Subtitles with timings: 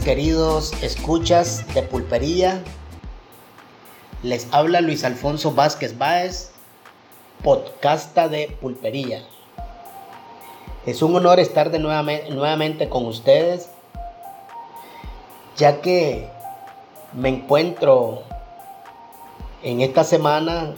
[0.00, 2.62] queridos escuchas de Pulpería.
[4.22, 6.50] Les habla Luis Alfonso Vázquez Báez,
[7.42, 9.22] podcasta de Pulpería.
[10.86, 13.68] Es un honor estar de nuevamente, nuevamente con ustedes,
[15.56, 16.28] ya que
[17.12, 18.22] me encuentro
[19.62, 20.74] en esta semana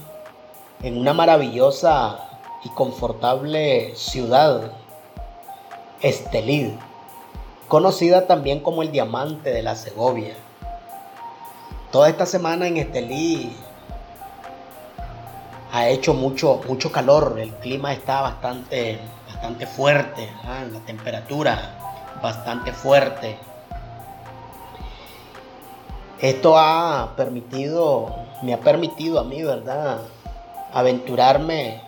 [0.82, 2.20] en una maravillosa
[2.64, 4.72] y confortable ciudad,
[6.02, 6.72] Estelid
[7.68, 10.34] conocida también como el diamante de la Segovia.
[11.90, 13.56] Toda esta semana en Estelí
[15.72, 20.28] ha hecho mucho, mucho calor, el clima está bastante, bastante fuerte,
[20.72, 21.76] la temperatura
[22.22, 23.38] bastante fuerte.
[26.20, 30.00] Esto ha permitido, me ha permitido a mí, ¿verdad?
[30.72, 31.82] Aventurarme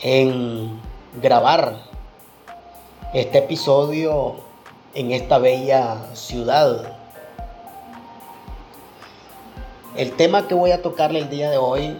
[0.00, 0.80] en
[1.20, 1.76] grabar
[3.14, 4.36] este episodio
[4.92, 6.98] en esta bella ciudad.
[9.96, 11.98] El tema que voy a tocarle el día de hoy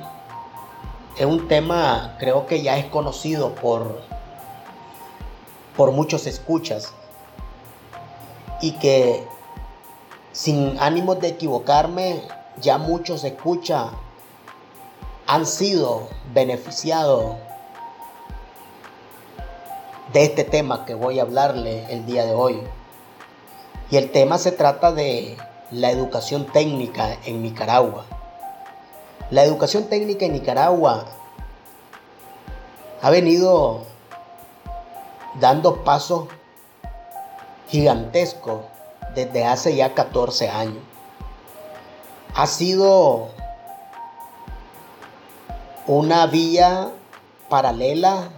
[1.17, 4.03] es un tema creo que ya es conocido por,
[5.79, 6.93] por muchos escuchas
[8.61, 9.27] y que
[10.33, 12.21] sin ánimos de equivocarme
[12.61, 13.93] ya muchos escuchas
[15.27, 17.37] han sido beneficiados
[20.13, 22.61] de este tema que voy a hablarle el día de hoy.
[23.91, 25.37] Y el tema se trata de
[25.71, 28.05] la educación técnica en Nicaragua.
[29.31, 31.07] La educación técnica en Nicaragua
[33.03, 33.85] ha venido
[35.39, 36.29] dando pasos
[37.69, 38.63] gigantescos
[39.15, 40.83] desde hace ya 14 años.
[42.35, 43.29] Ha sido
[45.87, 46.91] una vía
[47.49, 48.31] paralela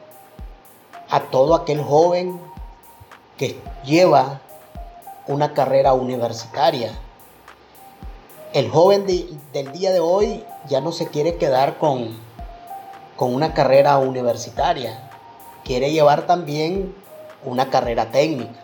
[1.10, 2.40] a todo aquel joven
[3.36, 4.40] que lleva
[5.26, 6.92] una carrera universitaria.
[8.52, 12.16] El joven del día de hoy ya no se quiere quedar con,
[13.16, 15.10] con una carrera universitaria,
[15.64, 16.94] quiere llevar también
[17.44, 18.60] una carrera técnica.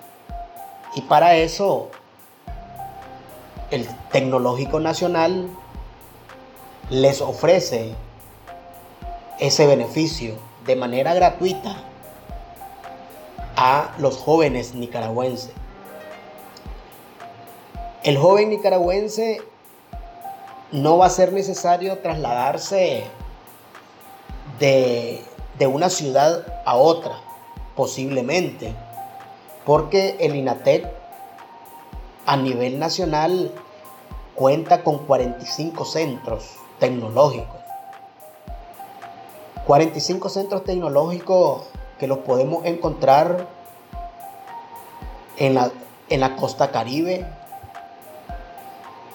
[0.95, 1.91] Y para eso
[3.71, 5.49] el Tecnológico Nacional
[6.91, 7.95] les ofrece
[9.41, 11.77] ese beneficio de manera gratuita
[13.57, 15.51] a los jóvenes nicaragüenses.
[18.05, 19.41] El joven nicaragüense
[20.73, 23.05] no va a ser necesario trasladarse
[24.61, 25.25] de,
[25.59, 27.19] de una ciudad a otra,
[27.75, 28.75] posiblemente,
[29.65, 30.87] porque el INATEC
[32.27, 33.53] a nivel nacional
[34.35, 37.57] cuenta con 45 centros tecnológicos.
[39.67, 41.63] 45 centros tecnológicos
[41.99, 43.49] que los podemos encontrar
[45.37, 45.71] en la,
[46.09, 47.27] en la costa caribe,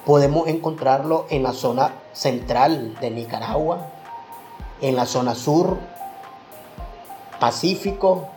[0.05, 3.87] podemos encontrarlo en la zona central de Nicaragua,
[4.81, 5.77] en la zona sur,
[7.39, 8.27] Pacífico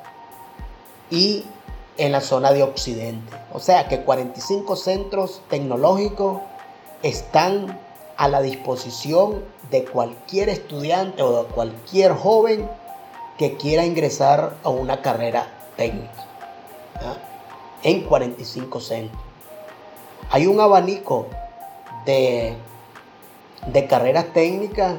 [1.10, 1.44] y
[1.99, 3.37] en la zona de Occidente.
[3.53, 6.41] O sea que 45 centros tecnológicos
[7.03, 7.78] están
[8.16, 12.69] a la disposición de cualquier estudiante o de cualquier joven
[13.39, 15.47] que quiera ingresar a una carrera
[15.77, 16.25] técnica
[17.83, 19.22] en 45 centros.
[20.31, 21.27] Hay un abanico
[22.06, 22.56] de,
[23.67, 24.97] de carreras técnicas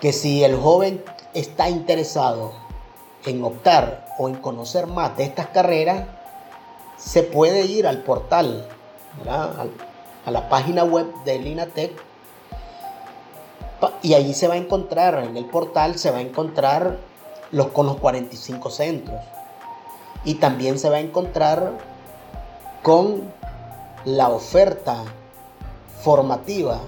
[0.00, 1.02] que si el joven
[1.34, 2.52] está interesado
[3.24, 6.06] en optar o en conocer más de estas carreras,
[6.96, 8.66] se puede ir al portal,
[9.28, 11.92] a la página web del INATEC
[14.02, 16.96] y allí se va a encontrar, en el portal se va a encontrar
[17.50, 19.20] los, con los 45 centros.
[20.24, 21.72] Y también se va a encontrar
[22.82, 23.30] con
[24.04, 25.04] la oferta
[26.00, 26.80] formativa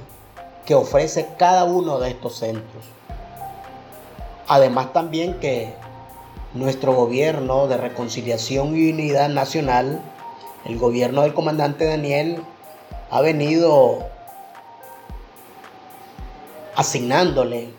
[0.64, 2.84] que ofrece cada uno de estos centros.
[4.46, 5.74] Además también que
[6.54, 10.00] nuestro gobierno de reconciliación y unidad nacional,
[10.64, 12.42] el gobierno del comandante Daniel,
[13.10, 14.06] ha venido
[16.78, 17.70] asignándole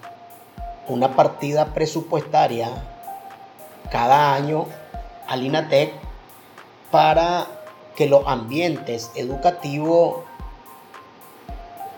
[0.90, 2.70] una partida presupuestaria
[3.90, 4.66] cada año
[5.26, 5.94] al INATEC
[6.92, 7.48] para
[7.96, 10.18] que los ambientes educativos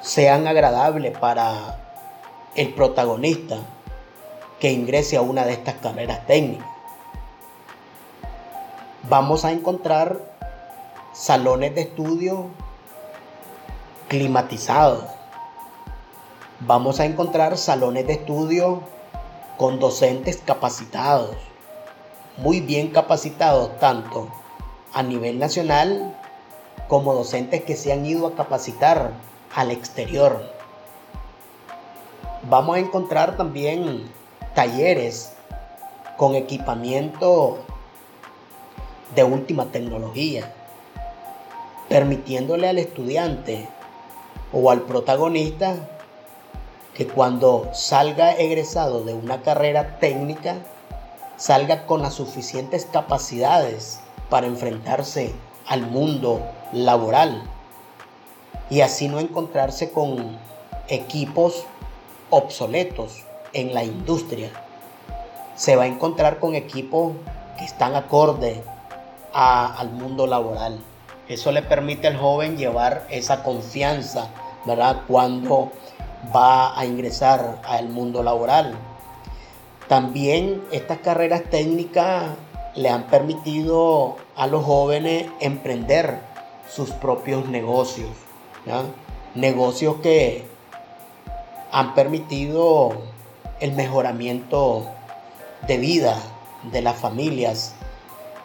[0.01, 1.79] sean agradables para
[2.53, 3.57] el protagonista
[4.59, 6.67] que ingrese a una de estas carreras técnicas.
[9.09, 10.19] Vamos a encontrar
[11.13, 12.49] salones de estudio
[14.07, 15.20] climatizados
[16.67, 18.81] vamos a encontrar salones de estudio
[19.57, 21.35] con docentes capacitados,
[22.37, 24.29] muy bien capacitados tanto
[24.93, 26.15] a nivel nacional
[26.87, 29.11] como docentes que se han ido a capacitar
[29.55, 30.51] al exterior.
[32.47, 34.11] Vamos a encontrar también
[34.53, 35.33] talleres
[36.17, 37.57] con equipamiento
[39.15, 40.53] de última tecnología,
[41.89, 43.67] permitiéndole al estudiante
[44.53, 45.87] o al protagonista
[46.93, 50.57] que cuando salga egresado de una carrera técnica,
[51.37, 53.99] salga con las suficientes capacidades
[54.29, 55.33] para enfrentarse
[55.67, 56.41] al mundo
[56.73, 57.43] laboral
[58.69, 60.37] y así no encontrarse con
[60.87, 61.65] equipos
[62.29, 63.23] obsoletos
[63.53, 64.49] en la industria.
[65.55, 67.13] Se va a encontrar con equipos
[67.57, 68.63] que están acorde
[69.33, 70.79] al mundo laboral.
[71.27, 74.27] Eso le permite al joven llevar esa confianza,
[74.65, 75.01] ¿verdad?
[75.07, 75.71] Cuando
[76.35, 78.75] va a ingresar al mundo laboral.
[79.87, 82.29] También estas carreras técnicas
[82.75, 86.19] le han permitido a los jóvenes emprender
[86.69, 88.09] sus propios negocios.
[89.35, 90.45] Negocios que
[91.71, 92.91] han permitido
[93.59, 94.85] el mejoramiento
[95.67, 96.17] de vida
[96.71, 97.73] de las familias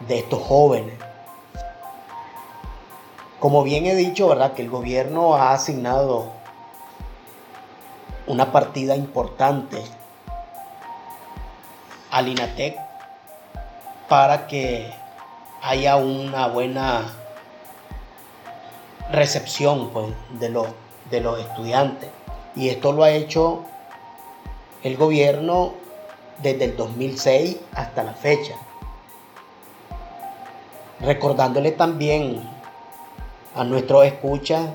[0.09, 0.95] de estos jóvenes.
[3.39, 4.55] Como bien he dicho, ¿verdad?
[4.55, 6.36] Que el gobierno ha asignado
[8.27, 9.83] una partida importante
[12.11, 12.77] al INATEC
[14.09, 14.93] para que
[15.63, 17.13] haya una buena
[19.11, 20.07] recepción pues,
[20.41, 20.67] de, los,
[21.11, 22.11] de los estudiantes.
[22.55, 23.65] Y esto lo ha hecho
[24.83, 25.75] el gobierno
[26.43, 28.55] desde el 2006 hasta la fecha.
[31.01, 32.49] Recordándole también
[33.55, 34.67] a nuestros escuchas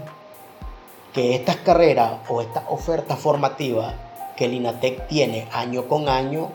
[1.14, 3.96] que estas carreras o estas ofertas formativas
[4.38, 6.50] que el INATEC tiene año con año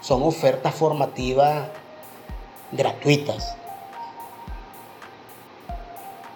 [0.00, 1.68] son ofertas formativas
[2.72, 3.56] gratuitas.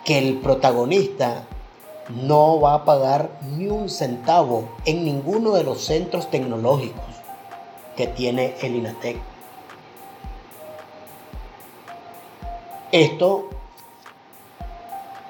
[0.04, 1.44] Que el protagonista
[2.08, 7.04] no va a pagar ni un centavo en ninguno de los centros tecnológicos
[7.96, 9.16] que tiene el INATEC.
[12.90, 13.48] Esto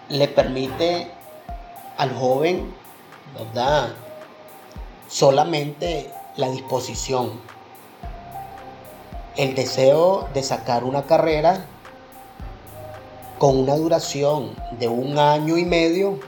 [0.08, 1.10] le permite
[2.00, 2.72] al joven,
[3.38, 3.90] ¿verdad?
[5.06, 7.38] Solamente la disposición,
[9.36, 11.66] el deseo de sacar una carrera
[13.38, 16.18] con una duración de un año y medio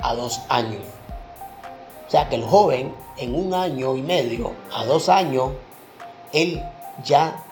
[0.00, 0.82] a dos años.
[2.06, 5.52] O sea que el joven en un año y medio a dos años,
[6.34, 6.62] él
[7.02, 7.42] ya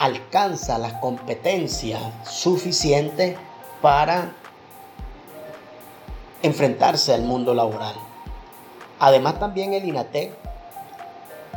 [0.00, 3.36] alcanza las competencias suficientes
[3.80, 4.32] para
[6.44, 7.94] enfrentarse al mundo laboral.
[9.00, 10.30] Además también el INATEC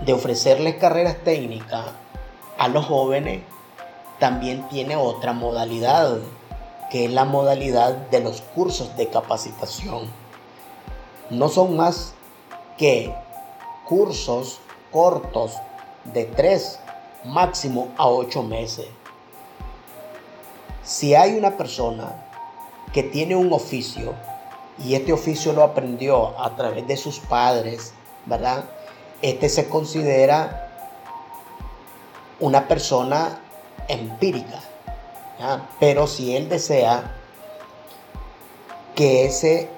[0.05, 1.87] de ofrecerles carreras técnicas
[2.57, 3.41] a los jóvenes
[4.17, 6.19] también tiene otra modalidad,
[6.89, 10.09] que es la modalidad de los cursos de capacitación.
[11.29, 12.13] No son más
[12.77, 13.13] que
[13.85, 15.57] cursos cortos
[16.05, 16.79] de 3
[17.25, 18.87] máximo a 8 meses.
[20.81, 22.23] Si hay una persona
[22.93, 24.13] que tiene un oficio
[24.83, 27.93] y este oficio lo aprendió a través de sus padres,
[28.25, 28.65] ¿verdad?
[29.21, 30.69] Este se considera
[32.39, 33.39] una persona
[33.87, 34.61] empírica.
[35.79, 37.15] Pero si él desea
[38.95, 39.69] que ese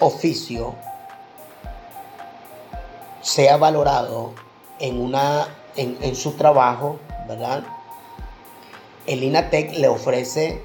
[0.00, 0.74] oficio
[3.20, 4.32] sea valorado
[4.80, 7.62] en, una, en, su trabajo, ¿verdad?
[9.06, 10.62] El INATEC le ofrece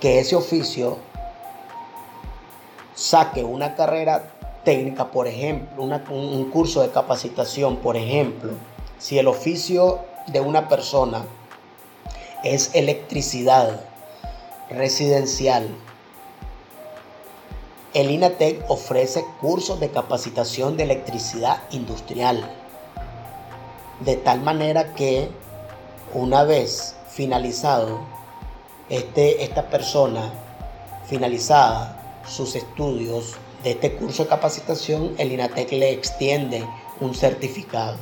[0.00, 0.98] que ese oficio
[2.98, 4.24] saque una carrera
[4.64, 8.50] técnica, por ejemplo, un curso de capacitación, por ejemplo,
[8.98, 11.24] si el oficio de una persona
[12.42, 13.80] es electricidad
[14.68, 15.68] residencial,
[17.94, 22.50] el INATEC ofrece cursos de capacitación de electricidad industrial,
[24.00, 25.28] de tal manera que
[26.14, 28.00] una vez finalizado
[28.88, 30.32] este, esta persona,
[31.06, 31.97] finalizada
[32.28, 36.64] sus estudios de este curso de capacitación, el INATEC le extiende
[37.00, 37.96] un certificado.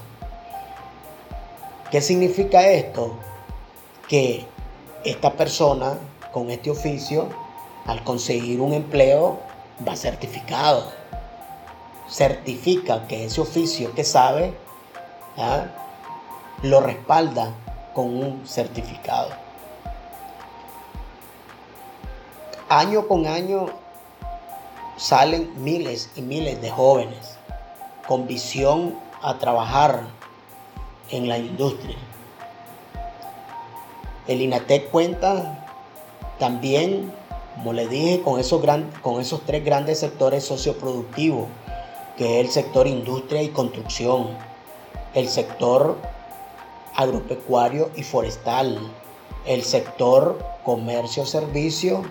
[1.90, 3.14] ¿Qué significa esto?
[4.08, 4.44] Que
[5.04, 5.98] esta persona
[6.32, 7.28] con este oficio,
[7.86, 9.38] al conseguir un empleo,
[9.86, 10.92] va certificado.
[12.08, 14.54] Certifica que ese oficio que sabe,
[16.62, 17.52] lo respalda
[17.94, 19.30] con un certificado.
[22.68, 23.85] Año con año
[24.96, 27.36] salen miles y miles de jóvenes
[28.06, 30.06] con visión a trabajar
[31.10, 31.96] en la industria.
[34.26, 35.66] El INATEC cuenta
[36.38, 37.12] también,
[37.54, 38.62] como le dije, con esos,
[39.02, 41.46] con esos tres grandes sectores socioproductivos,
[42.16, 44.28] que es el sector industria y construcción,
[45.14, 45.96] el sector
[46.94, 48.78] agropecuario y forestal,
[49.46, 52.02] el sector comercio, servicio,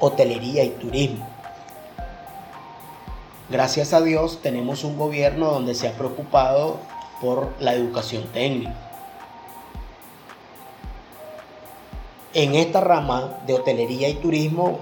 [0.00, 1.37] hotelería y turismo.
[3.50, 6.76] Gracias a Dios tenemos un gobierno donde se ha preocupado
[7.22, 8.74] por la educación técnica.
[12.34, 14.80] En esta rama de hotelería y turismo,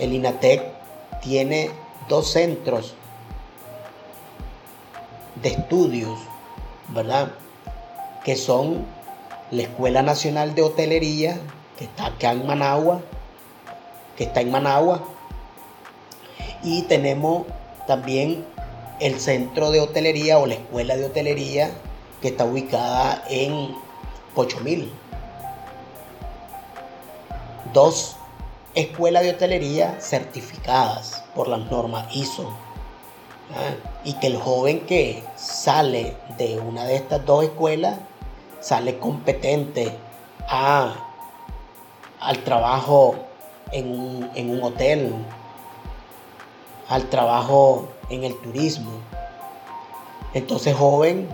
[0.00, 0.64] el INATEC
[1.20, 1.70] tiene
[2.08, 2.94] dos centros
[5.36, 6.18] de estudios,
[6.88, 7.30] ¿verdad?
[8.24, 8.84] Que son
[9.52, 11.38] la Escuela Nacional de Hotelería,
[11.78, 13.00] que está acá en Managua,
[14.16, 15.04] que está en Managua,
[16.62, 17.46] y tenemos
[17.86, 18.44] también
[19.00, 21.70] el centro de hotelería o la escuela de hotelería
[22.20, 23.74] que está ubicada en
[24.34, 24.92] Pochomil.
[27.72, 28.16] Dos
[28.74, 32.52] escuelas de hotelería certificadas por las normas ISO.
[34.04, 37.98] Y que el joven que sale de una de estas dos escuelas
[38.60, 39.92] sale competente
[40.48, 40.94] a,
[42.20, 43.16] al trabajo
[43.72, 45.12] en en un hotel,
[46.92, 48.90] al trabajo en el turismo.
[50.34, 51.26] Entonces, joven,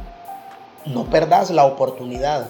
[0.86, 2.48] no perdas la oportunidad.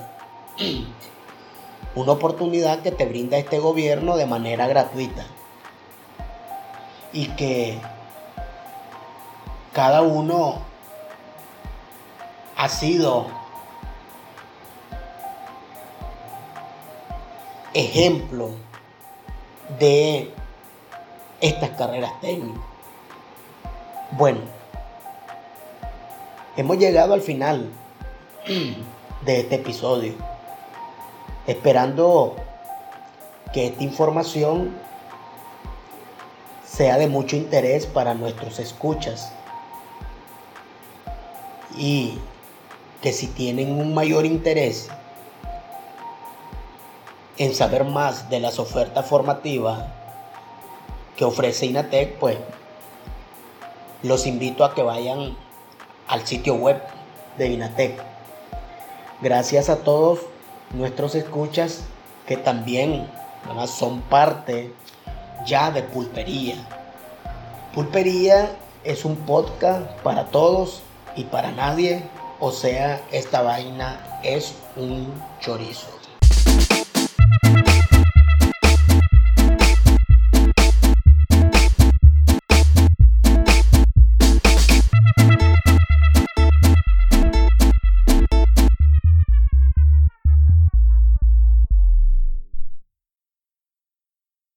[1.94, 5.24] Una oportunidad que te brinda este gobierno de manera gratuita.
[7.14, 7.80] Y que
[9.72, 10.58] cada uno
[12.58, 13.26] ha sido
[17.72, 18.50] ejemplo
[19.78, 20.30] de
[21.40, 22.77] estas carreras técnicas.
[24.10, 24.40] Bueno,
[26.56, 27.70] hemos llegado al final
[28.46, 30.14] de este episodio,
[31.46, 32.34] esperando
[33.52, 34.74] que esta información
[36.64, 39.30] sea de mucho interés para nuestros escuchas
[41.76, 42.18] y
[43.02, 44.88] que si tienen un mayor interés
[47.36, 49.84] en saber más de las ofertas formativas
[51.14, 52.38] que ofrece INATEC, pues
[54.02, 55.36] los invito a que vayan
[56.06, 56.80] al sitio web
[57.36, 58.02] de Inatec.
[59.20, 60.20] Gracias a todos
[60.72, 61.82] nuestros escuchas
[62.26, 63.08] que también
[63.66, 64.72] son parte
[65.46, 66.56] ya de Pulpería.
[67.74, 68.50] Pulpería
[68.84, 70.82] es un podcast para todos
[71.16, 72.02] y para nadie,
[72.38, 75.97] o sea, esta vaina es un chorizo.